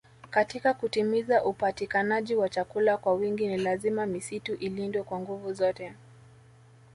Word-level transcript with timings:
Katika 0.29 0.73
kutimiza 0.73 1.43
upatikanaji 1.45 2.35
wa 2.35 2.49
chakula 2.49 2.97
kwa 2.97 3.13
wingi 3.13 3.47
ni 3.47 3.57
lazima 3.57 4.05
misitu 4.05 4.53
ilindwe 4.55 5.03
kwa 5.03 5.19
nguvu 5.19 5.53
zote 5.53 5.93